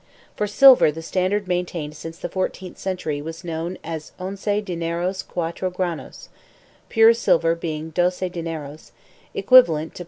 For 0.35 0.47
silver 0.47 0.91
the 0.91 1.03
standard 1.03 1.47
maintained 1.47 1.95
since 1.95 2.17
the 2.17 2.27
fourteenth 2.27 2.79
century 2.79 3.21
was 3.21 3.43
known 3.43 3.77
as 3.83 4.13
once 4.17 4.45
diner 4.45 4.99
os 5.03 5.21
cuatro 5.21 5.69
granos 5.71 6.29
(pure 6.89 7.13
silver 7.13 7.53
being 7.53 7.91
doce 7.91 8.27
dineros) 8.31 8.89
equivalent 9.35 9.93
to 9.93 9.99